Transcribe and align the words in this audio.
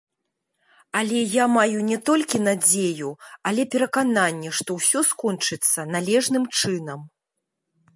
Але 1.01 1.19
я 1.33 1.45
маю 1.57 1.83
не 1.89 1.97
толькі 2.11 2.41
надзею, 2.47 3.09
але 3.51 3.69
перакананне, 3.77 4.49
што 4.61 4.69
ўсё 4.83 4.99
скончыцца 5.15 5.91
належным 5.95 6.53
чынам. 6.61 7.11